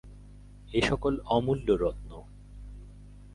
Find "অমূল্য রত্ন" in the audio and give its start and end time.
1.27-2.11